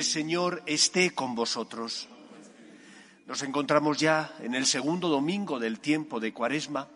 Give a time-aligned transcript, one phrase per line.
[0.00, 2.08] El Señor esté con vosotros.
[3.26, 6.88] Nos encontramos ya en el segundo domingo del tiempo de Cuaresma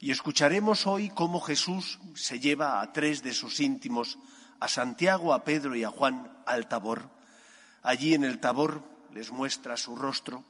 [0.00, 4.18] y escucharemos hoy cómo Jesús se lleva a tres de sus íntimos,
[4.58, 7.08] a Santiago, a Pedro y a Juan, al Tabor.
[7.84, 8.82] Allí en el Tabor
[9.14, 10.42] les muestra su rostro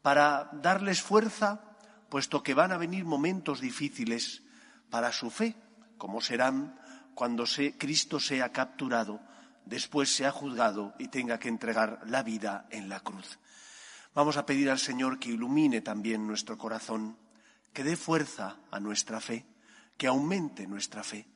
[0.00, 1.60] para darles fuerza,
[2.08, 4.42] puesto que van a venir momentos difíciles
[4.88, 5.56] para su fe,
[5.98, 6.80] como serán
[7.14, 7.44] cuando
[7.76, 9.20] Cristo sea capturado,
[9.64, 13.38] después sea juzgado y tenga que entregar la vida en la cruz.
[14.14, 17.16] Vamos a pedir al Señor que ilumine también nuestro corazón,
[17.72, 19.46] que dé fuerza a nuestra fe,
[19.96, 21.26] que aumente nuestra fe,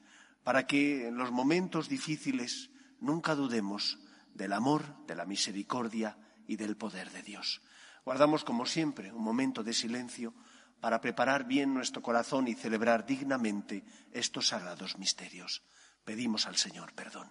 [0.44, 2.70] para que en los momentos difíciles
[3.00, 3.98] nunca dudemos
[4.34, 7.60] del amor, de la misericordia y del poder de Dios.
[8.04, 10.32] Guardamos, como siempre, un momento de silencio
[10.80, 15.62] para preparar bien nuestro corazón y celebrar dignamente estos sagrados misterios.
[16.04, 17.30] Pedimos al Señor perdón.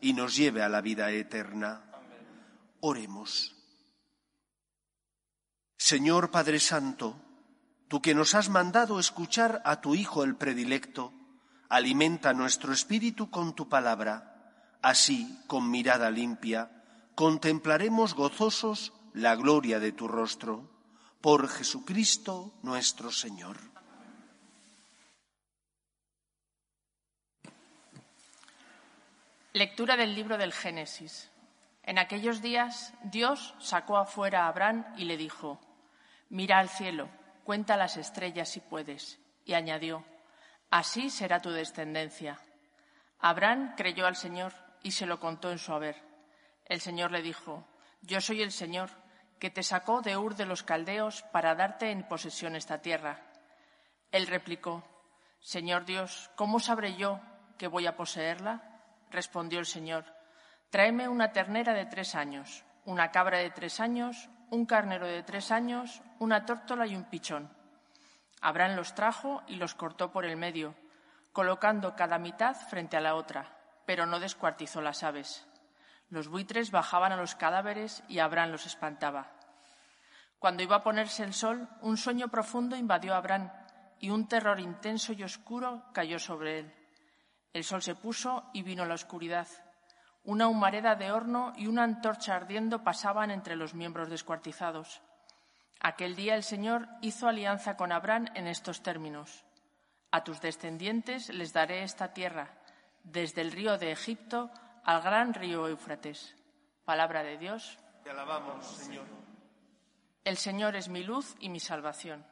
[0.00, 1.82] y nos lleve a la vida eterna.
[2.80, 3.54] Oremos.
[5.76, 7.16] Señor Padre Santo,
[7.88, 11.12] tú que nos has mandado escuchar a tu Hijo el predilecto,
[11.68, 14.78] alimenta nuestro espíritu con tu palabra.
[14.82, 16.70] Así, con mirada limpia,
[17.14, 20.70] contemplaremos gozosos la gloria de tu rostro.
[21.20, 23.75] Por Jesucristo nuestro Señor.
[29.56, 31.30] Lectura del libro del Génesis.
[31.82, 35.58] En aquellos días Dios sacó afuera a Abraham y le dijo,
[36.28, 37.08] Mira al cielo,
[37.42, 39.18] cuenta las estrellas si puedes.
[39.46, 40.04] Y añadió,
[40.68, 42.38] Así será tu descendencia.
[43.18, 44.52] Abraham creyó al Señor
[44.82, 46.02] y se lo contó en su haber.
[46.66, 47.66] El Señor le dijo,
[48.02, 48.90] Yo soy el Señor,
[49.38, 53.22] que te sacó de Ur de los Caldeos para darte en posesión esta tierra.
[54.12, 54.84] Él replicó,
[55.40, 57.22] Señor Dios, ¿cómo sabré yo
[57.56, 58.75] que voy a poseerla?
[59.10, 60.04] Respondió el Señor,
[60.70, 65.50] tráeme una ternera de tres años, una cabra de tres años, un carnero de tres
[65.50, 67.50] años, una tórtola y un pichón.
[68.40, 70.74] Abraham los trajo y los cortó por el medio,
[71.32, 73.56] colocando cada mitad frente a la otra,
[73.86, 75.46] pero no descuartizó las aves.
[76.08, 79.32] Los buitres bajaban a los cadáveres y Abraham los espantaba.
[80.38, 83.50] Cuando iba a ponerse el sol, un sueño profundo invadió a Abraham
[83.98, 86.85] y un terror intenso y oscuro cayó sobre él.
[87.56, 89.48] El sol se puso y vino la oscuridad.
[90.24, 95.00] Una humareda de horno y una antorcha ardiendo pasaban entre los miembros descuartizados.
[95.80, 99.46] Aquel día el Señor hizo alianza con Abraham en estos términos.
[100.10, 102.60] A tus descendientes les daré esta tierra,
[103.04, 104.50] desde el río de Egipto
[104.84, 106.36] al gran río Éufrates.
[106.84, 107.78] Palabra de Dios.
[108.04, 109.06] Te alabamos, Señor.
[110.24, 112.22] El Señor es mi luz y mi salvación.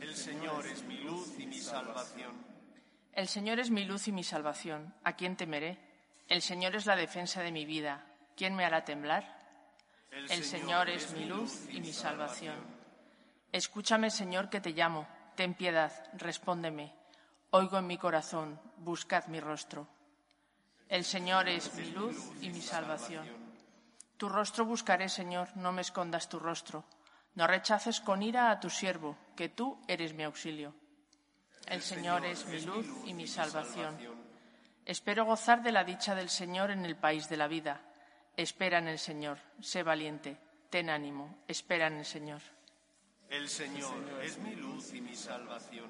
[0.00, 2.53] El Señor es mi luz y mi salvación.
[3.14, 4.92] El Señor es mi luz y mi salvación.
[5.04, 5.78] ¿A quién temeré?
[6.28, 8.04] El Señor es la defensa de mi vida.
[8.36, 9.38] ¿Quién me hará temblar?
[10.10, 12.56] El Señor es mi luz y mi salvación.
[13.52, 15.06] Escúchame, Señor, que te llamo.
[15.36, 16.92] Ten piedad, respóndeme.
[17.50, 19.86] Oigo en mi corazón, buscad mi rostro.
[20.88, 23.26] El Señor es mi luz y mi salvación.
[24.16, 26.84] Tu rostro buscaré, Señor, no me escondas tu rostro.
[27.36, 30.74] No rechaces con ira a tu siervo, que tú eres mi auxilio.
[31.66, 33.96] El Señor es mi luz y mi salvación.
[34.84, 37.80] Espero gozar de la dicha del Señor en el país de la vida.
[38.36, 40.38] Espera en el Señor, sé valiente,
[40.68, 42.42] ten ánimo, espera en el Señor.
[43.30, 45.88] El Señor es mi luz y mi salvación.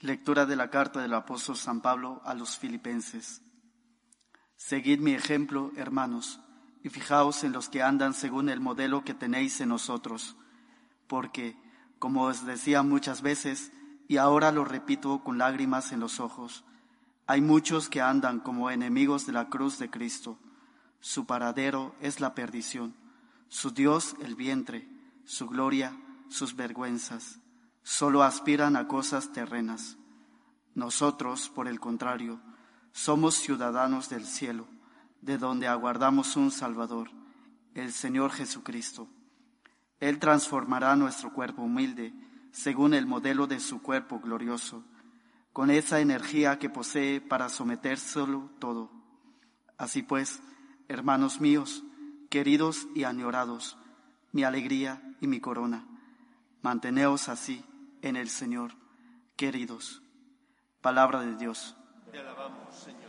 [0.00, 3.42] Lectura de la carta del apóstol San Pablo a los filipenses.
[4.56, 6.40] Seguid mi ejemplo, hermanos,
[6.82, 10.36] y fijaos en los que andan según el modelo que tenéis en nosotros,
[11.06, 11.56] porque,
[11.98, 13.72] como os decía muchas veces,
[14.08, 16.64] y ahora lo repito con lágrimas en los ojos,
[17.26, 20.38] hay muchos que andan como enemigos de la cruz de Cristo.
[21.00, 22.94] Su paradero es la perdición,
[23.48, 24.88] su Dios el vientre,
[25.24, 25.96] su gloria,
[26.28, 27.38] sus vergüenzas
[27.82, 29.96] solo aspiran a cosas terrenas.
[30.74, 32.40] Nosotros, por el contrario,
[32.92, 34.66] somos ciudadanos del cielo,
[35.22, 37.10] de donde aguardamos un Salvador,
[37.74, 39.08] el Señor Jesucristo.
[40.00, 42.12] Él transformará nuestro cuerpo humilde
[42.50, 44.84] según el modelo de su cuerpo glorioso,
[45.52, 48.90] con esa energía que posee para sometérselo todo.
[49.78, 50.42] Así pues,
[50.88, 51.82] hermanos míos,
[52.28, 53.78] queridos y añorados,
[54.32, 55.86] mi alegría y mi corona,
[56.62, 57.64] manteneos así
[58.02, 58.72] en el Señor,
[59.36, 60.02] queridos.
[60.80, 61.76] Palabra de Dios.
[62.10, 63.01] Te alabamos, Señor.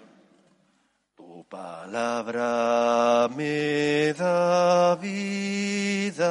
[1.53, 6.27] Palabra me da vida,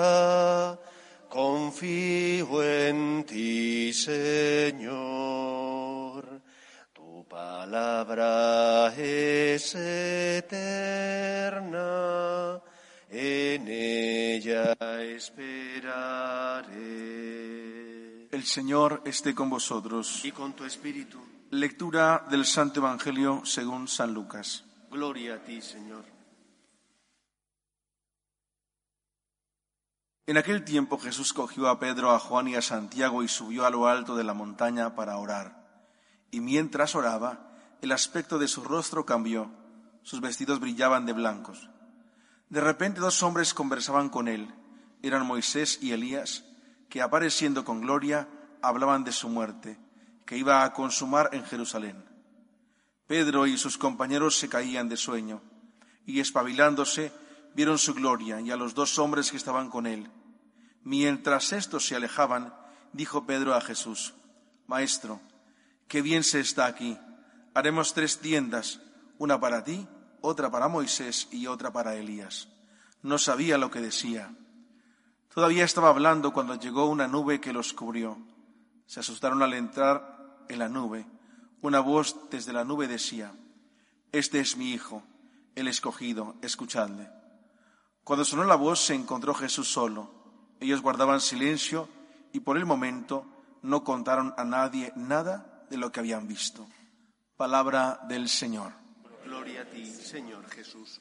[1.28, 4.90] confío en ti, Señor.
[6.92, 10.60] Tu palabra es eterna,
[13.08, 16.72] en ella esperaré.
[18.32, 20.24] El Señor esté con vosotros.
[20.24, 21.20] Y con tu espíritu.
[21.50, 24.64] Lectura del Santo Evangelio según San Lucas.
[24.93, 26.05] Gloria a ti, Señor.
[30.27, 33.71] En aquel tiempo Jesús cogió a Pedro, a Juan y a Santiago y subió a
[33.71, 35.89] lo alto de la montaña para orar.
[36.31, 39.50] Y mientras oraba, el aspecto de su rostro cambió,
[40.03, 41.71] sus vestidos brillaban de blancos.
[42.50, 44.55] De repente dos hombres conversaban con él,
[45.00, 46.44] eran Moisés y Elías,
[46.91, 48.29] que apareciendo con gloria
[48.61, 49.79] hablaban de su muerte,
[50.27, 52.12] que iba a consumar en Jerusalén.
[53.06, 55.43] Pedro y sus compañeros se caían de sueño,
[56.06, 57.12] y espabilándose
[57.54, 60.10] vieron su gloria y a los dos hombres que estaban con él.
[60.84, 62.54] Mientras estos se alejaban,
[62.93, 64.14] dijo Pedro a Jesús,
[64.66, 65.20] Maestro,
[65.88, 66.99] qué bien se está aquí.
[67.54, 68.81] Haremos tres tiendas,
[69.19, 69.87] una para ti,
[70.20, 72.48] otra para Moisés y otra para Elías.
[73.02, 74.34] No sabía lo que decía.
[75.34, 78.19] Todavía estaba hablando cuando llegó una nube que los cubrió.
[78.87, 81.06] Se asustaron al entrar en la nube.
[81.62, 83.32] Una voz desde la nube decía,
[84.11, 85.05] Este es mi Hijo,
[85.55, 87.09] el escogido, escuchadle.
[88.03, 90.11] Cuando sonó la voz se encontró Jesús solo.
[90.59, 91.88] Ellos guardaban silencio
[92.32, 93.25] y por el momento
[93.62, 96.67] no contaron a nadie nada de lo que habían visto.
[97.37, 98.73] Palabra del Señor.
[99.25, 101.00] Gloria a ti, Señor Jesús.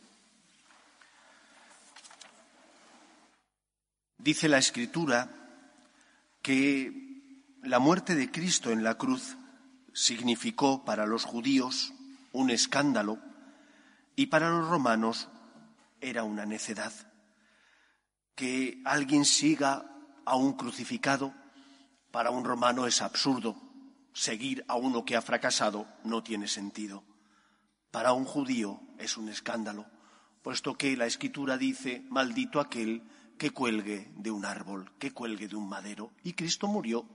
[4.19, 5.27] Dice la Escritura
[6.43, 9.37] que la muerte de Cristo en la cruz
[9.93, 11.93] significó para los judíos
[12.31, 13.19] un escándalo
[14.15, 15.29] y para los romanos
[15.99, 16.93] era una necedad.
[18.35, 19.85] Que alguien siga
[20.25, 21.33] a un crucificado
[22.11, 23.55] para un romano es absurdo.
[24.13, 27.03] Seguir a uno que ha fracasado no tiene sentido.
[27.89, 29.85] Para un judío es un escándalo,
[30.41, 33.03] puesto que la escritura dice, maldito aquel
[33.37, 36.11] que cuelgue de un árbol, que cuelgue de un madero.
[36.23, 37.05] Y Cristo murió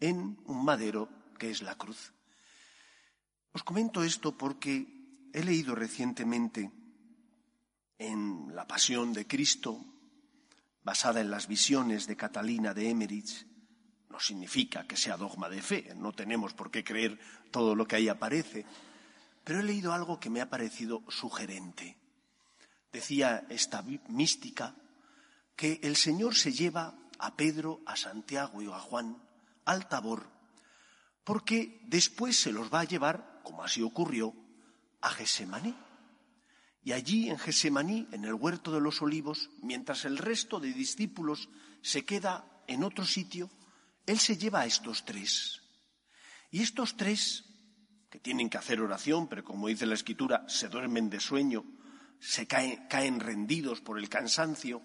[0.00, 1.08] en un madero
[1.38, 2.12] que es la cruz.
[3.52, 6.72] Os comento esto porque he leído recientemente
[7.98, 9.84] en La Pasión de Cristo,
[10.82, 13.46] basada en las visiones de Catalina de Emmerich,
[14.08, 17.18] no significa que sea dogma de fe, no tenemos por qué creer
[17.50, 18.66] todo lo que ahí aparece,
[19.44, 21.96] pero he leído algo que me ha parecido sugerente.
[22.92, 24.74] Decía esta mística
[25.56, 29.16] que el Señor se lleva a Pedro, a Santiago y a Juan
[29.64, 30.28] al Tabor,
[31.24, 34.34] porque después se los va a llevar, como así ocurrió,
[35.00, 35.74] a Gesemaní.
[36.84, 41.48] Y allí en Gesemaní, en el huerto de los olivos, mientras el resto de discípulos
[41.80, 43.50] se queda en otro sitio,
[44.06, 45.60] Él se lleva a estos tres.
[46.50, 47.44] Y estos tres,
[48.10, 51.64] que tienen que hacer oración, pero como dice la Escritura, se duermen de sueño,
[52.18, 54.82] se caen, caen rendidos por el cansancio,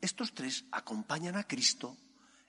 [0.00, 1.96] estos tres acompañan a Cristo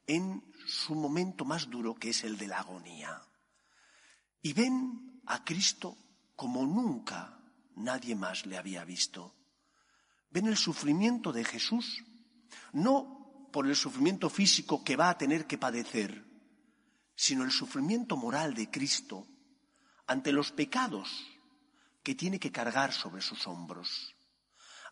[0.06, 3.22] en su momento más duro, que es el de la agonía.
[4.42, 5.98] Y ven a Cristo
[6.36, 7.38] como nunca
[7.76, 9.34] nadie más le había visto.
[10.30, 12.04] Ven el sufrimiento de Jesús,
[12.74, 16.26] no por el sufrimiento físico que va a tener que padecer,
[17.16, 19.28] sino el sufrimiento moral de Cristo
[20.06, 21.10] ante los pecados
[22.04, 24.16] que tiene que cargar sobre sus hombros,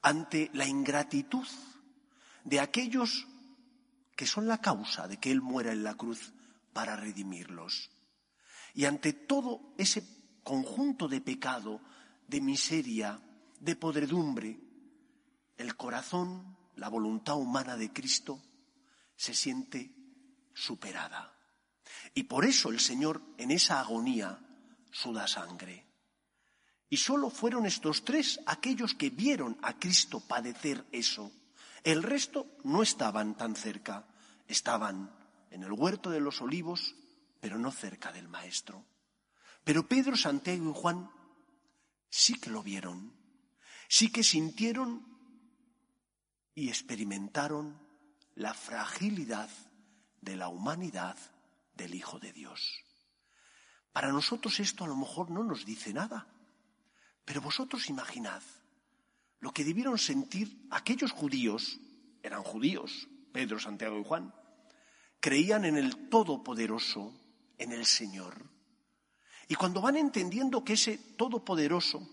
[0.01, 1.47] ante la ingratitud
[2.43, 3.27] de aquellos
[4.15, 6.33] que son la causa de que Él muera en la cruz
[6.73, 7.89] para redimirlos.
[8.73, 10.01] Y ante todo ese
[10.45, 11.81] conjunto de pecado,
[12.27, 13.19] de miseria,
[13.59, 14.59] de podredumbre,
[15.57, 18.39] el corazón, la voluntad humana de Cristo
[19.15, 19.91] se siente
[20.53, 21.33] superada.
[22.13, 24.39] Y por eso el Señor en esa agonía
[24.91, 25.83] suda sangre.
[26.89, 31.31] Y solo fueron estos tres aquellos que vieron a Cristo padecer eso.
[31.83, 34.05] El resto no estaban tan cerca,
[34.47, 35.11] estaban
[35.49, 36.93] en el huerto de los olivos,
[37.41, 38.85] pero no cerca del Maestro.
[39.65, 41.09] Pero Pedro, Santiago y Juan
[42.09, 43.11] sí que lo vieron,
[43.89, 45.05] sí que sintieron
[46.53, 47.77] y experimentaron
[48.35, 49.49] la fragilidad
[50.21, 51.17] de la humanidad
[51.73, 52.83] del Hijo de Dios.
[53.91, 56.27] Para nosotros esto a lo mejor no nos dice nada,
[57.25, 58.43] pero vosotros imaginad
[59.39, 61.79] lo que debieron sentir aquellos judíos,
[62.21, 64.33] eran judíos, Pedro, Santiago y Juan,
[65.19, 67.13] creían en el Todopoderoso,
[67.57, 68.54] en el Señor.
[69.47, 72.07] Y cuando van entendiendo que ese Todopoderoso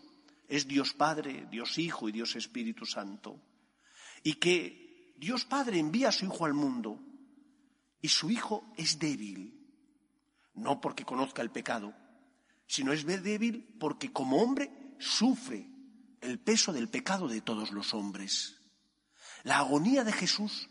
[0.49, 3.41] es Dios Padre, Dios Hijo y Dios Espíritu Santo,
[4.23, 6.99] y que Dios Padre envía a su Hijo al mundo,
[8.01, 9.59] y su Hijo es débil,
[10.55, 11.95] no porque conozca el pecado,
[12.67, 15.69] sino es débil porque como hombre sufre
[16.21, 18.61] el peso del pecado de todos los hombres.
[19.43, 20.69] La agonía de Jesús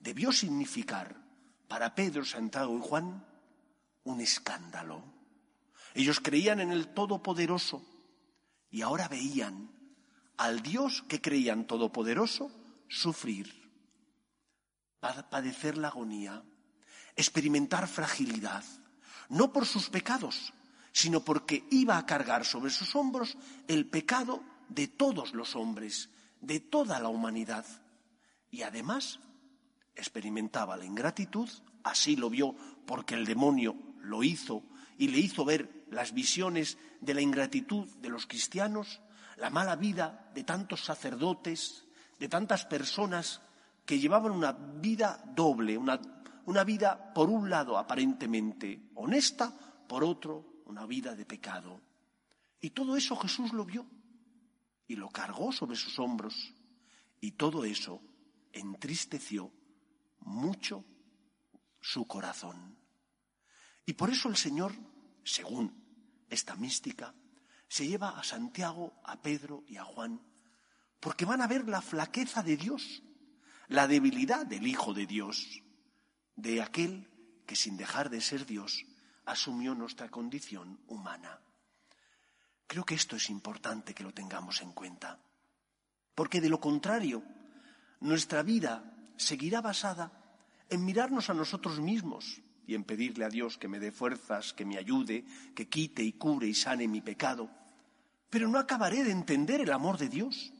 [0.00, 1.16] debió significar
[1.68, 3.24] para Pedro, Santiago y Juan
[4.04, 5.13] un escándalo.
[5.94, 7.82] Ellos creían en el Todopoderoso
[8.70, 9.70] y ahora veían
[10.36, 12.50] al Dios que creían Todopoderoso
[12.88, 13.70] sufrir,
[15.00, 16.42] padecer la agonía,
[17.14, 18.64] experimentar fragilidad,
[19.28, 20.52] no por sus pecados,
[20.92, 23.36] sino porque iba a cargar sobre sus hombros
[23.68, 26.10] el pecado de todos los hombres,
[26.40, 27.64] de toda la humanidad.
[28.50, 29.20] Y además
[29.94, 31.48] experimentaba la ingratitud,
[31.84, 32.54] así lo vio
[32.86, 34.62] porque el demonio lo hizo
[34.98, 39.00] y le hizo ver las visiones de la ingratitud de los cristianos,
[39.36, 41.84] la mala vida de tantos sacerdotes,
[42.18, 43.40] de tantas personas
[43.84, 46.00] que llevaban una vida doble, una,
[46.46, 49.52] una vida por un lado aparentemente honesta,
[49.88, 51.80] por otro una vida de pecado.
[52.60, 53.86] Y todo eso Jesús lo vio
[54.86, 56.54] y lo cargó sobre sus hombros
[57.20, 58.00] y todo eso
[58.52, 59.50] entristeció
[60.20, 60.84] mucho
[61.80, 62.76] su corazón.
[63.86, 64.72] Y por eso el Señor,
[65.24, 65.83] según
[66.30, 67.14] esta mística,
[67.68, 70.20] se lleva a Santiago, a Pedro y a Juan,
[71.00, 73.02] porque van a ver la flaqueza de Dios,
[73.68, 75.62] la debilidad del Hijo de Dios,
[76.36, 77.10] de aquel
[77.46, 78.84] que sin dejar de ser Dios
[79.26, 81.40] asumió nuestra condición humana.
[82.66, 85.20] Creo que esto es importante que lo tengamos en cuenta,
[86.14, 87.22] porque de lo contrario,
[88.00, 90.12] nuestra vida seguirá basada
[90.70, 94.64] en mirarnos a nosotros mismos y en pedirle a Dios que me dé fuerzas, que
[94.64, 97.50] me ayude, que quite y cure y sane mi pecado.
[98.30, 100.52] Pero no acabaré de entender el amor de Dios.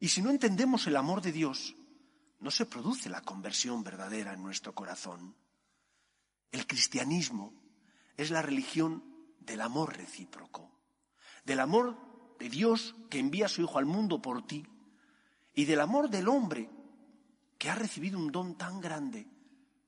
[0.00, 1.76] Y si no entendemos el amor de Dios,
[2.40, 5.36] no se produce la conversión verdadera en nuestro corazón.
[6.50, 7.52] El cristianismo
[8.16, 9.04] es la religión
[9.40, 10.70] del amor recíproco,
[11.44, 14.66] del amor de Dios que envía a su Hijo al mundo por ti
[15.54, 16.68] y del amor del hombre
[17.58, 19.28] que ha recibido un don tan grande,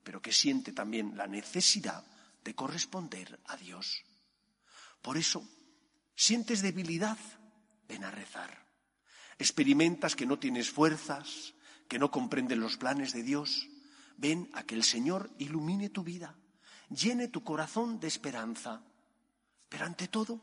[0.05, 2.05] pero que siente también la necesidad
[2.45, 4.05] de corresponder a Dios.
[5.03, 5.49] Por eso,
[6.15, 7.19] sientes debilidad,
[7.89, 8.67] ven a rezar.
[9.39, 11.55] Experimentas que no tienes fuerzas,
[11.89, 13.69] que no comprendes los planes de Dios.
[14.17, 16.37] Ven a que el Señor ilumine tu vida,
[16.89, 18.85] llene tu corazón de esperanza.
[19.69, 20.41] Pero ante todo,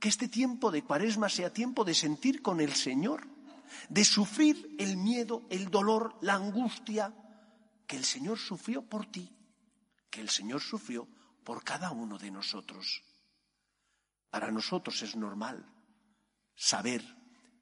[0.00, 3.28] que este tiempo de cuaresma sea tiempo de sentir con el Señor
[3.88, 7.14] de sufrir el miedo, el dolor, la angustia
[7.92, 9.30] que el Señor sufrió por ti,
[10.08, 11.06] que el Señor sufrió
[11.44, 13.02] por cada uno de nosotros.
[14.30, 15.70] Para nosotros es normal
[16.54, 17.02] saber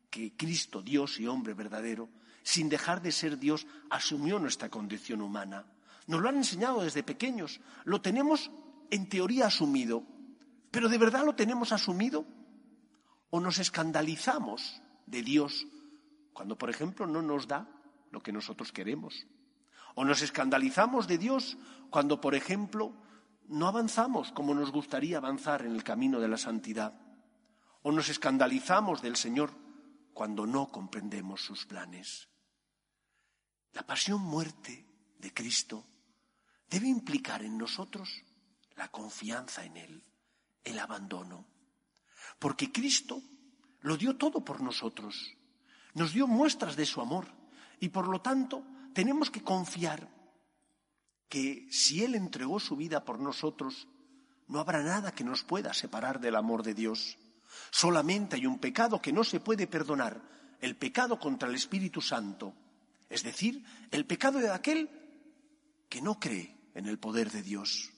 [0.08, 2.08] que Cristo, Dios y hombre verdadero,
[2.44, 5.66] sin dejar de ser Dios, asumió nuestra condición humana.
[6.06, 8.52] Nos lo han enseñado desde pequeños, lo tenemos
[8.92, 10.06] en teoría asumido,
[10.70, 12.24] pero ¿de verdad lo tenemos asumido?
[13.30, 15.66] ¿O nos escandalizamos de Dios
[16.32, 17.66] cuando, por ejemplo, no nos da
[18.12, 19.26] lo que nosotros queremos.
[19.94, 21.58] O nos escandalizamos de Dios
[21.90, 22.94] cuando, por ejemplo,
[23.48, 26.94] no avanzamos como nos gustaría avanzar en el camino de la santidad.
[27.82, 29.50] O nos escandalizamos del Señor
[30.14, 32.28] cuando no comprendemos sus planes.
[33.72, 34.86] La pasión muerte
[35.18, 35.84] de Cristo
[36.68, 38.22] debe implicar en nosotros
[38.76, 40.04] la confianza en Él,
[40.64, 41.46] el abandono.
[42.38, 43.22] Porque Cristo
[43.80, 45.36] lo dio todo por nosotros.
[45.94, 47.26] Nos dio muestras de su amor
[47.80, 50.08] y por lo tanto tenemos que confiar
[51.28, 53.86] que si Él entregó su vida por nosotros,
[54.48, 57.16] no habrá nada que nos pueda separar del amor de Dios.
[57.70, 60.20] Solamente hay un pecado que no se puede perdonar,
[60.60, 62.52] el pecado contra el Espíritu Santo,
[63.08, 64.90] es decir, el pecado de aquel
[65.88, 67.90] que no cree en el poder de Dios,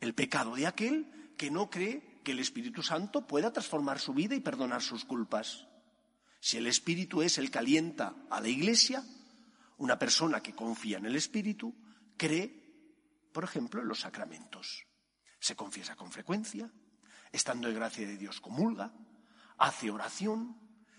[0.00, 4.34] el pecado de aquel que no cree que el Espíritu Santo pueda transformar su vida
[4.34, 5.66] y perdonar sus culpas.
[6.40, 9.04] Si el Espíritu es el que alienta a la Iglesia,
[9.80, 11.74] una persona que confía en el Espíritu
[12.16, 12.52] cree,
[13.32, 14.86] por ejemplo, en los sacramentos.
[15.38, 16.70] Se confiesa con frecuencia,
[17.32, 18.92] estando en gracia de Dios comulga,
[19.56, 20.58] hace oración,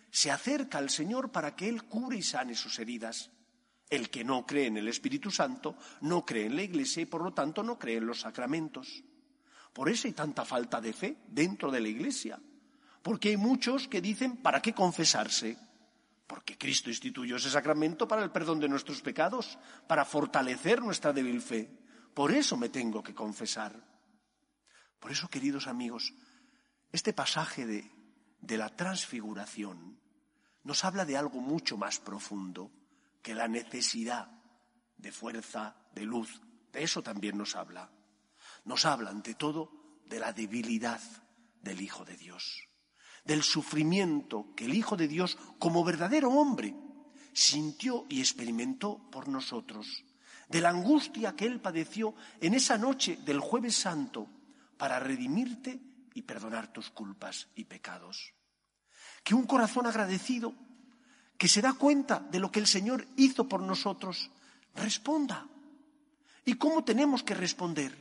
[0.09, 3.29] se acerca al Señor para que Él cure y sane sus heridas.
[3.87, 7.21] El que no cree en el Espíritu Santo no cree en la Iglesia y por
[7.23, 9.03] lo tanto no cree en los sacramentos.
[9.73, 12.39] Por eso hay tanta falta de fe dentro de la Iglesia.
[13.03, 15.57] Porque hay muchos que dicen, ¿para qué confesarse?
[16.31, 21.41] Porque Cristo instituyó ese sacramento para el perdón de nuestros pecados, para fortalecer nuestra débil
[21.41, 21.69] fe.
[22.13, 23.75] Por eso me tengo que confesar.
[24.97, 26.13] Por eso, queridos amigos,
[26.89, 27.91] este pasaje de,
[28.39, 29.99] de la transfiguración
[30.63, 32.71] nos habla de algo mucho más profundo
[33.21, 34.31] que la necesidad
[34.95, 36.39] de fuerza, de luz.
[36.71, 37.91] De eso también nos habla.
[38.63, 41.01] Nos habla, ante todo, de la debilidad
[41.61, 42.69] del Hijo de Dios,
[43.23, 46.75] del sufrimiento que el Hijo de Dios, como verdadero hombre,
[47.33, 50.03] sintió y experimentó por nosotros,
[50.49, 54.27] de la angustia que Él padeció en esa noche del jueves santo
[54.77, 55.79] para redimirte
[56.13, 58.33] y perdonar tus culpas y pecados.
[59.23, 60.53] Que un corazón agradecido,
[61.37, 64.29] que se da cuenta de lo que el Señor hizo por nosotros,
[64.75, 65.47] responda.
[66.45, 67.95] ¿Y cómo tenemos que responder?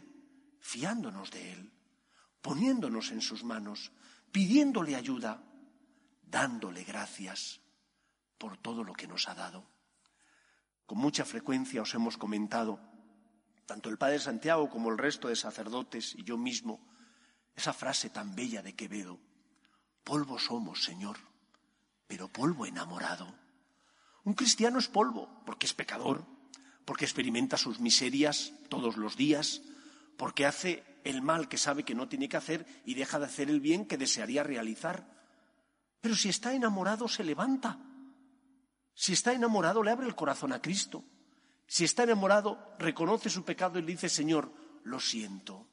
[0.61, 1.71] Fiándonos de Él,
[2.43, 3.93] poniéndonos en sus manos,
[4.33, 5.43] pidiéndole ayuda,
[6.23, 7.61] dándole gracias
[8.39, 9.69] por todo lo que nos ha dado.
[10.87, 12.81] Con mucha frecuencia os hemos comentado
[13.71, 16.81] tanto el Padre Santiago como el resto de sacerdotes y yo mismo,
[17.55, 19.21] esa frase tan bella de Quevedo,
[20.03, 21.19] polvo somos, Señor,
[22.09, 23.33] pero polvo enamorado.
[24.25, 26.27] Un cristiano es polvo porque es pecador,
[26.85, 29.63] porque experimenta sus miserias todos los días,
[30.17, 33.51] porque hace el mal que sabe que no tiene que hacer y deja de hacer
[33.51, 35.07] el bien que desearía realizar.
[36.01, 37.79] Pero si está enamorado, se levanta.
[38.95, 41.05] Si está enamorado, le abre el corazón a Cristo.
[41.67, 44.53] Si está enamorado, reconoce su pecado y le dice, Señor,
[44.85, 45.67] lo siento.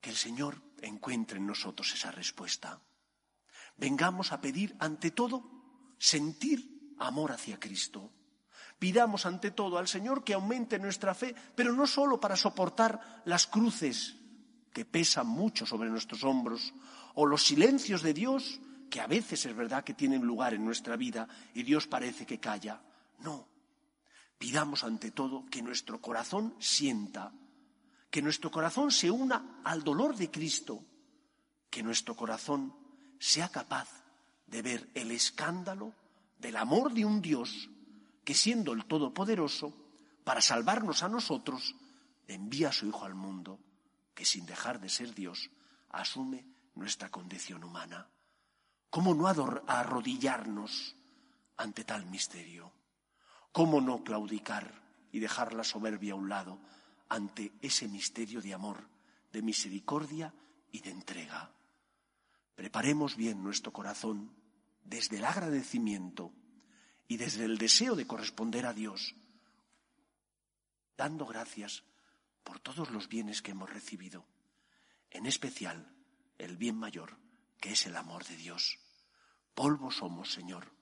[0.00, 2.80] Que el Señor encuentre en nosotros esa respuesta.
[3.76, 5.50] Vengamos a pedir ante todo
[5.98, 8.10] sentir amor hacia Cristo.
[8.82, 13.46] Pidamos ante todo al Señor que aumente nuestra fe, pero no solo para soportar las
[13.46, 14.16] cruces
[14.72, 16.74] que pesan mucho sobre nuestros hombros,
[17.14, 18.58] o los silencios de Dios,
[18.90, 22.40] que a veces es verdad que tienen lugar en nuestra vida y Dios parece que
[22.40, 22.82] calla.
[23.20, 23.46] No,
[24.36, 27.30] Pidamos ante todo que nuestro corazón sienta,
[28.10, 30.84] que nuestro corazón se una al dolor de Cristo,
[31.70, 32.74] que nuestro corazón
[33.20, 33.88] sea capaz
[34.48, 35.94] de ver el escándalo
[36.40, 37.70] del amor de un Dios
[38.24, 39.74] que siendo el Todopoderoso,
[40.24, 41.74] para salvarnos a nosotros,
[42.28, 43.58] envía a su Hijo al mundo,
[44.14, 45.50] que sin dejar de ser Dios,
[45.90, 48.08] asume nuestra condición humana.
[48.90, 50.96] ¿Cómo no arrodillarnos
[51.56, 52.72] ante tal misterio?
[53.50, 54.82] ¿Cómo no claudicar
[55.12, 56.58] y dejar la soberbia a un lado
[57.08, 58.88] ante ese misterio de amor,
[59.32, 60.32] de misericordia
[60.70, 61.50] y de entrega?
[62.54, 64.30] Preparemos bien nuestro corazón
[64.84, 66.32] desde el agradecimiento
[67.08, 69.14] y desde el deseo de corresponder a Dios,
[70.96, 71.82] dando gracias
[72.44, 74.26] por todos los bienes que hemos recibido,
[75.10, 75.94] en especial
[76.38, 77.18] el bien mayor,
[77.60, 78.78] que es el amor de Dios.
[79.54, 80.72] Polvo somos, Señor,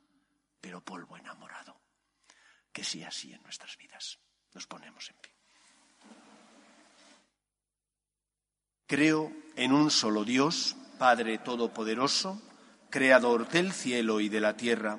[0.60, 1.80] pero polvo enamorado
[2.72, 4.18] que sea así en nuestras vidas.
[4.54, 5.32] Nos ponemos en pie.
[8.86, 12.40] Creo en un solo Dios, Padre Todopoderoso,
[12.90, 14.98] Creador del cielo y de la tierra,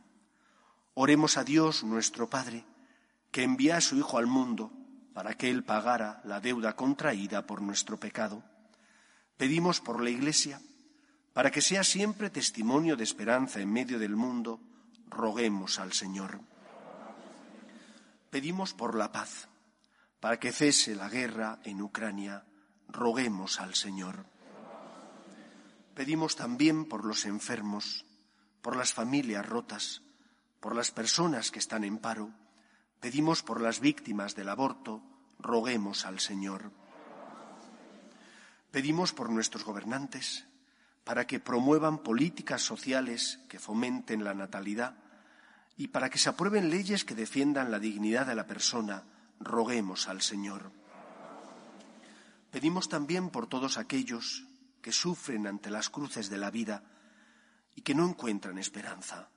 [1.03, 2.63] Oremos a Dios nuestro Padre,
[3.31, 4.71] que envía a su Hijo al mundo
[5.15, 8.43] para que Él pagara la deuda contraída por nuestro pecado.
[9.35, 10.61] Pedimos por la Iglesia,
[11.33, 14.59] para que sea siempre testimonio de esperanza en medio del mundo,
[15.07, 16.39] roguemos al Señor.
[18.29, 19.49] Pedimos por la paz,
[20.19, 22.45] para que cese la guerra en Ucrania,
[22.87, 24.27] roguemos al Señor.
[25.95, 28.05] Pedimos también por los enfermos,
[28.61, 30.03] por las familias rotas,
[30.61, 32.29] por las personas que están en paro.
[33.01, 35.01] Pedimos por las víctimas del aborto,
[35.39, 36.71] roguemos al Señor.
[38.69, 40.47] Pedimos por nuestros gobernantes,
[41.03, 44.95] para que promuevan políticas sociales que fomenten la natalidad
[45.75, 49.03] y para que se aprueben leyes que defiendan la dignidad de la persona,
[49.39, 50.71] roguemos al Señor.
[52.51, 54.45] Pedimos también por todos aquellos
[54.81, 56.83] que sufren ante las cruces de la vida
[57.75, 59.29] y que no encuentran esperanza,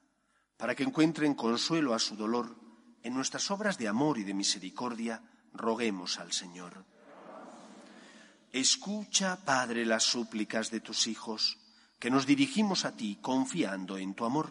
[0.57, 2.57] para que encuentren consuelo a su dolor,
[3.03, 6.85] en nuestras obras de amor y de misericordia, roguemos al Señor.
[8.53, 11.59] Escucha, Padre, las súplicas de tus hijos,
[11.99, 14.51] que nos dirigimos a ti confiando en tu amor.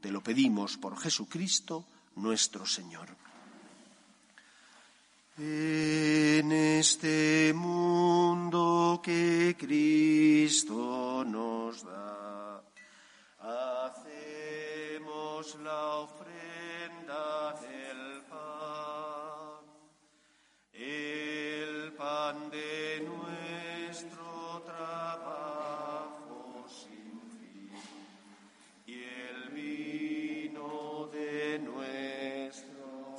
[0.00, 1.86] Te lo pedimos por Jesucristo
[2.16, 3.08] nuestro Señor.
[5.38, 12.62] En este mundo que Cristo nos da,
[15.42, 19.64] la ofrenda del pan,
[20.72, 27.72] el pan de nuestro trabajo sin fin
[28.86, 33.16] y el vino de nuestro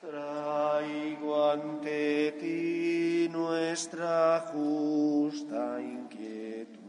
[0.00, 6.83] Traigo ante ti nuestra justa inquietud,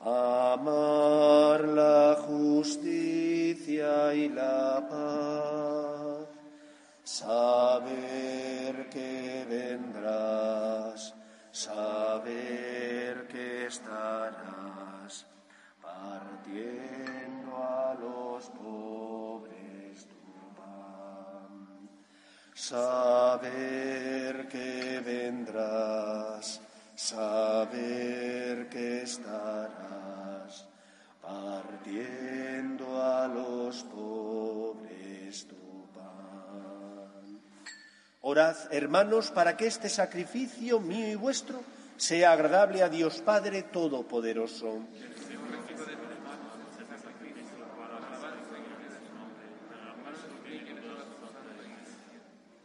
[0.00, 6.28] amar la justicia y la paz,
[7.04, 11.14] saber que vendrás,
[11.50, 15.26] saber que estarás
[15.80, 21.88] partiendo a los pobres tu pan,
[22.54, 26.60] saber que vendrás,
[26.94, 29.85] saber que estarás
[31.26, 37.40] partiendo a los pobres tu pan.
[38.20, 41.60] Orad, hermanos, para que este sacrificio mío y vuestro
[41.96, 44.84] sea agradable a Dios Padre Todopoderoso.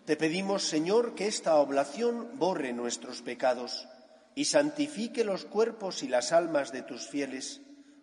[0.06, 3.88] Te pedimos, Señor, que esta oblación borre nuestros pecados
[4.36, 7.62] y santifique los cuerpos y las almas de tus fieles,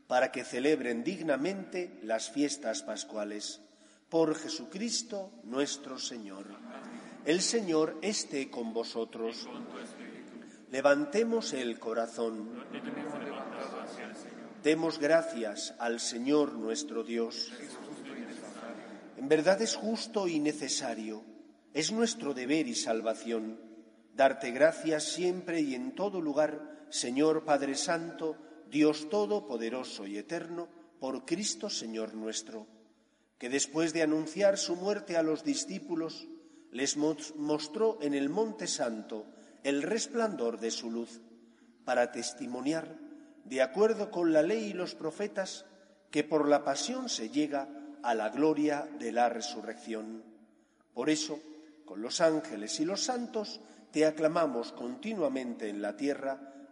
[0.08, 3.60] para que celebren dignamente las fiestas pascuales.
[4.08, 6.46] Por Jesucristo nuestro Señor.
[7.26, 9.46] El Señor esté con vosotros.
[10.70, 12.64] Levantemos el corazón.
[14.62, 17.52] Demos gracias al Señor nuestro Dios.
[19.18, 21.22] En verdad es justo y necesario,
[21.74, 23.60] es nuestro deber y salvación,
[24.14, 28.36] darte gracias siempre y en todo lugar, Señor Padre Santo,
[28.70, 30.68] Dios Todopoderoso y Eterno,
[31.00, 32.66] por Cristo Señor nuestro,
[33.38, 36.26] que después de anunciar su muerte a los discípulos,
[36.70, 39.26] les mostró en el Monte Santo
[39.62, 41.20] el resplandor de su luz,
[41.84, 42.98] para testimoniar,
[43.44, 45.64] de acuerdo con la ley y los profetas,
[46.10, 47.68] que por la pasión se llega
[48.02, 50.22] a la gloria de la resurrección.
[50.92, 51.40] Por eso,
[51.84, 56.57] con los ángeles y los santos, te aclamamos continuamente en la tierra,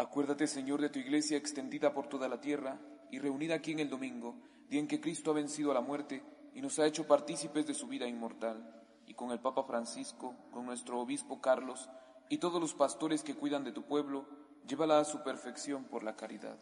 [0.00, 2.78] Acuérdate, Señor, de tu iglesia extendida por toda la tierra
[3.10, 4.36] y reunida aquí en el domingo,
[4.68, 6.22] día en que Cristo ha vencido a la muerte
[6.54, 10.66] y nos ha hecho partícipes de su vida inmortal, y con el Papa Francisco, con
[10.66, 11.90] nuestro obispo Carlos
[12.28, 14.24] y todos los pastores que cuidan de tu pueblo,
[14.68, 16.58] llévala a su perfección por la caridad.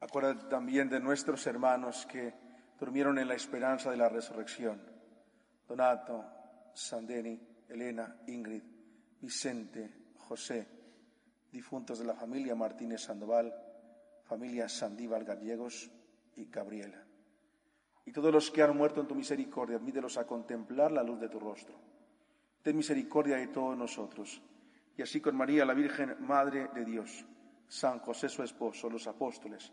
[0.00, 2.47] Acuérdate también de nuestros hermanos que
[2.78, 4.80] durmieron en la esperanza de la resurrección.
[5.66, 6.24] Donato,
[6.72, 7.38] Sandeni,
[7.68, 8.62] Elena, Ingrid,
[9.20, 10.66] Vicente, José,
[11.50, 13.54] difuntos de la familia Martínez Sandoval,
[14.24, 15.90] familia Sandíbal Gallegos
[16.36, 17.04] y Gabriela.
[18.04, 21.28] Y todos los que han muerto en tu misericordia, admítelos a contemplar la luz de
[21.28, 21.74] tu rostro.
[22.62, 24.40] Ten misericordia de todos nosotros.
[24.96, 27.24] Y así con María, la Virgen Madre de Dios,
[27.68, 29.72] San José su esposo, los apóstoles,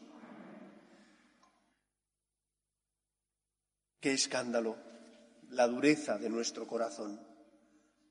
[4.01, 4.77] Qué escándalo,
[5.51, 7.21] la dureza de nuestro corazón.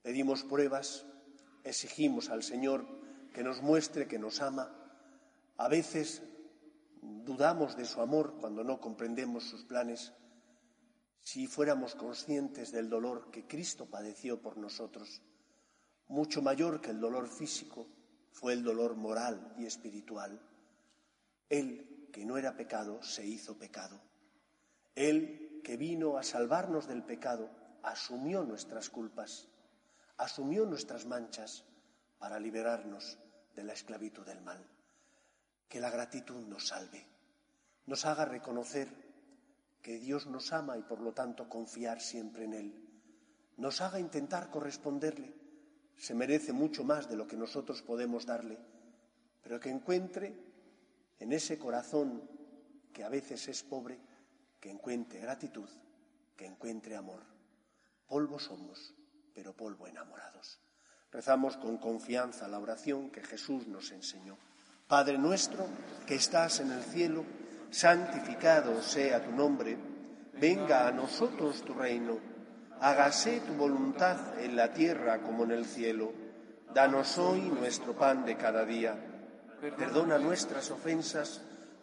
[0.02, 1.04] Pedimos pruebas,
[1.64, 2.86] exigimos al Señor
[3.34, 4.70] que nos muestre que nos ama.
[5.56, 6.22] A veces
[7.02, 10.12] dudamos de su amor cuando no comprendemos sus planes.
[11.22, 15.22] Si fuéramos conscientes del dolor que Cristo padeció por nosotros,
[16.06, 17.88] mucho mayor que el dolor físico,
[18.30, 20.40] fue el dolor moral y espiritual.
[21.48, 24.00] Él, que no era pecado, se hizo pecado.
[24.94, 27.50] Él, que vino a salvarnos del pecado,
[27.82, 29.48] asumió nuestras culpas,
[30.16, 31.64] asumió nuestras manchas
[32.18, 33.18] para liberarnos
[33.54, 34.64] de la esclavitud del mal.
[35.68, 37.06] Que la gratitud nos salve,
[37.86, 38.88] nos haga reconocer
[39.82, 42.90] que Dios nos ama y por lo tanto confiar siempre en Él,
[43.56, 45.34] nos haga intentar corresponderle.
[45.96, 48.58] Se merece mucho más de lo que nosotros podemos darle,
[49.42, 50.34] pero que encuentre
[51.18, 52.28] en ese corazón
[52.92, 53.98] que a veces es pobre,
[54.60, 55.68] que encuentre gratitud,
[56.36, 57.22] que encuentre amor.
[58.06, 58.94] Polvo somos,
[59.34, 60.60] pero polvo enamorados.
[61.10, 64.36] Rezamos con confianza la oración que Jesús nos enseñó.
[64.86, 65.66] Padre nuestro
[66.06, 67.24] que estás en el cielo,
[67.70, 69.76] santificado sea tu nombre,
[70.34, 72.18] venga a nosotros tu reino,
[72.80, 76.12] hágase tu voluntad en la tierra como en el cielo.
[76.74, 78.94] Danos hoy nuestro pan de cada día.
[79.60, 81.42] Perdona nuestras ofensas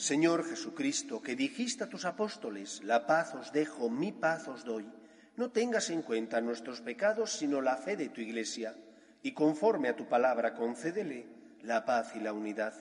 [0.00, 0.48] Señor.
[0.48, 4.88] Jesucristo, que dijiste a tus apóstoles, la paz os dejo, mi paz os doy,
[5.36, 8.74] no tengas en cuenta nuestros pecados, sino la fe de tu Iglesia,
[9.22, 11.26] y conforme a tu palabra concédele
[11.62, 12.72] la paz y la unidad.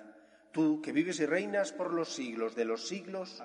[0.54, 3.44] Tú, que vives y reinas por los siglos de los siglos,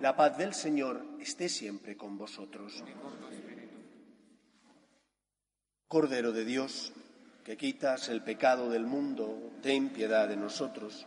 [0.00, 2.84] la paz del Señor esté siempre con vosotros.
[5.88, 6.92] Cordero de Dios,
[7.42, 11.06] que quitas el pecado del mundo, ten piedad de nosotros.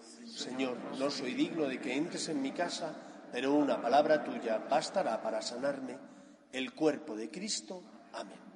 [0.25, 2.95] Señor, no soy digno de que entres en mi casa,
[3.31, 5.97] pero una palabra tuya bastará para sanarme.
[6.51, 7.83] El cuerpo de Cristo.
[8.13, 8.51] Amén.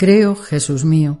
[0.00, 1.20] Creo, Jesús mío,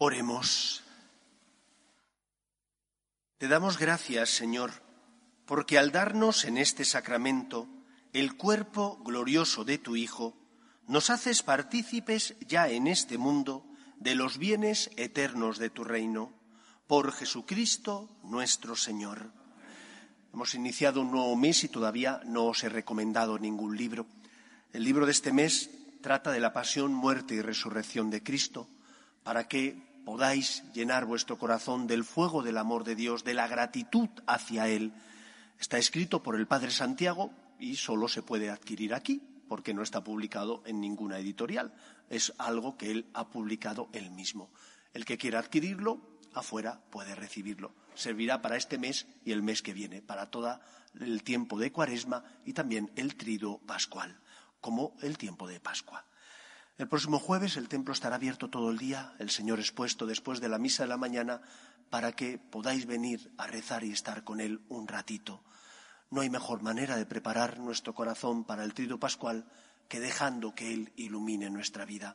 [0.00, 0.84] Oremos.
[3.36, 4.70] Te damos gracias, Señor,
[5.44, 7.66] porque al darnos en este sacramento
[8.12, 10.36] el cuerpo glorioso de tu Hijo,
[10.86, 16.32] nos haces partícipes ya en este mundo de los bienes eternos de tu reino,
[16.86, 19.32] por Jesucristo nuestro Señor.
[20.32, 24.06] Hemos iniciado un nuevo mes y todavía no os he recomendado ningún libro.
[24.72, 25.70] El libro de este mes
[26.02, 28.68] trata de la pasión, muerte y resurrección de Cristo,
[29.24, 34.08] para que podáis llenar vuestro corazón del fuego del amor de Dios, de la gratitud
[34.26, 34.94] hacia Él.
[35.60, 40.02] Está escrito por el Padre Santiago y solo se puede adquirir aquí, porque no está
[40.02, 41.74] publicado en ninguna editorial.
[42.08, 44.48] Es algo que Él ha publicado Él mismo.
[44.94, 46.00] El que quiera adquirirlo,
[46.32, 47.74] afuera puede recibirlo.
[47.94, 50.58] Servirá para este mes y el mes que viene, para todo
[50.98, 54.18] el tiempo de Cuaresma y también el trido pascual,
[54.62, 56.06] como el tiempo de Pascua.
[56.78, 60.48] El próximo jueves el templo estará abierto todo el día, el Señor expuesto después de
[60.48, 61.42] la misa de la mañana,
[61.90, 65.42] para que podáis venir a rezar y estar con Él un ratito.
[66.08, 69.44] No hay mejor manera de preparar nuestro corazón para el trido pascual
[69.88, 72.14] que dejando que Él ilumine nuestra vida.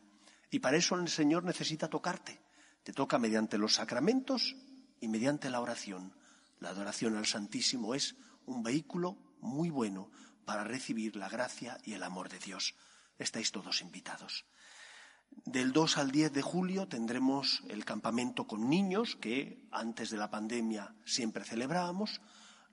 [0.50, 2.40] Y para eso el Señor necesita tocarte.
[2.84, 4.56] Te toca mediante los sacramentos
[5.02, 6.16] y mediante la oración.
[6.62, 10.10] La adoración al Santísimo es un vehículo muy bueno
[10.46, 12.76] para recibir la gracia y el amor de Dios.
[13.20, 14.46] Estáis todos invitados.
[15.46, 20.30] Del 2 al 10 de julio tendremos el campamento con niños que antes de la
[20.30, 22.22] pandemia siempre celebrábamos.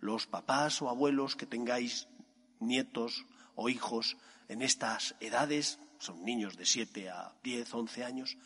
[0.00, 2.08] Los papás o abuelos que tengáis
[2.58, 3.24] nietos
[3.54, 4.16] o hijos
[4.48, 8.36] en estas edades, son niños de 7 a 10, 11 años,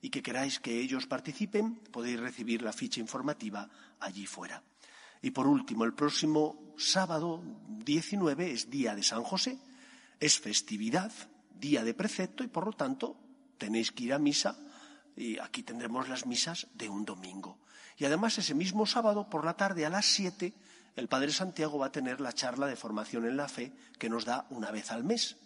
[0.00, 3.68] y que queráis que ellos participen, podéis recibir la ficha informativa
[4.00, 4.62] allí fuera.
[5.22, 9.58] Y por último, el próximo sábado 19 es día de San José,
[10.18, 11.12] es festividad,
[11.62, 13.16] día de precepto y por lo tanto
[13.56, 14.58] tenéis que ir a misa
[15.14, 17.58] y aquí tendremos las misas de un domingo.
[17.96, 20.52] Y además ese mismo sábado por la tarde a las siete
[20.96, 24.26] el Padre Santiago va a tener la charla de formación en la fe que nos
[24.26, 25.36] da una vez al mes.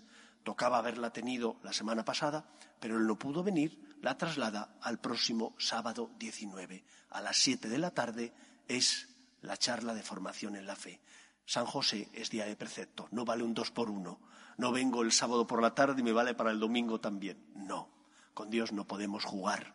[0.42, 2.46] Tocaba haberla tenido la semana pasada,
[2.80, 6.82] pero él no pudo venir, la traslada al próximo sábado 19.
[7.10, 8.32] A las siete de la tarde
[8.66, 9.08] es
[9.42, 11.00] la charla de formación en la fe.
[11.46, 14.20] San José es día de precepto, no vale un dos por uno.
[14.58, 17.44] No vengo el sábado por la tarde y me vale para el domingo también.
[17.54, 17.88] No.
[18.34, 19.74] Con Dios no podemos jugar.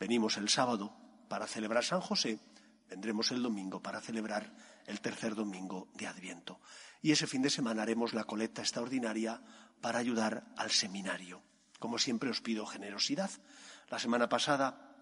[0.00, 0.92] Venimos el sábado
[1.28, 2.40] para celebrar San José,
[2.88, 4.52] vendremos el domingo para celebrar
[4.86, 6.58] el tercer domingo de Adviento.
[7.00, 9.40] Y ese fin de semana haremos la colecta extraordinaria
[9.80, 11.42] para ayudar al seminario.
[11.78, 13.30] Como siempre os pido generosidad.
[13.88, 14.96] La semana pasada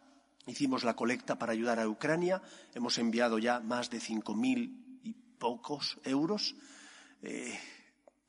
[0.46, 2.42] hicimos la colecta para ayudar a Ucrania.
[2.74, 4.85] Hemos enviado ya más de cinco mil
[5.38, 6.54] pocos euros.
[7.22, 7.58] Eh,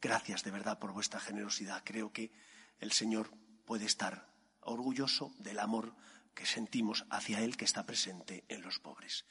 [0.02, 1.84] gracias de verdad por vuestra generosidad.
[1.84, 2.32] Creo que
[2.80, 3.32] el Señor
[3.66, 4.28] puede estar
[4.62, 5.94] orgulloso del amor
[6.34, 9.26] que sentimos hacia Él que está presente en los pobres.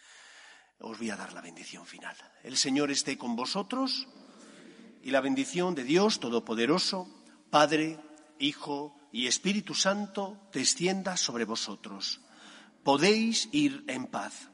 [0.78, 2.16] Os voy a dar la bendición final.
[2.42, 4.08] El Señor esté con vosotros
[5.02, 7.08] y la bendición de Dios Todopoderoso,
[7.50, 7.98] Padre,
[8.38, 12.20] Hijo y Espíritu Santo, descienda sobre vosotros.
[12.82, 14.50] Podéis ir en paz.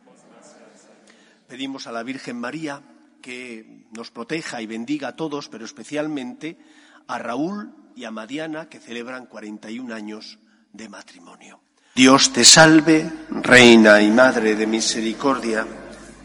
[1.48, 2.82] Pedimos a la Virgen María
[3.22, 6.58] que nos proteja y bendiga a todos, pero especialmente
[7.06, 10.38] a Raúl y a Madiana, que celebran 41 años
[10.72, 11.60] de matrimonio.
[11.94, 15.66] Dios te salve, Reina y Madre de Misericordia,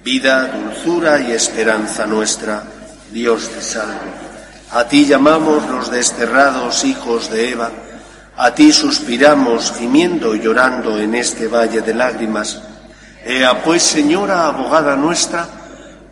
[0.03, 2.63] vida, dulzura y esperanza nuestra.
[3.11, 4.11] Dios te salve.
[4.71, 7.71] A ti llamamos los desterrados hijos de Eva,
[8.35, 12.61] a ti suspiramos gimiendo y llorando en este valle de lágrimas.
[13.25, 15.56] Ea pues, Señora, abogada nuestra,